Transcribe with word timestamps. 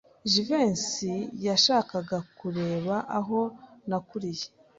Jivency 0.31 1.13
yashakaga 1.47 2.17
kureba 2.37 2.95
aho 3.17 3.39
nakuriye. 3.87 4.45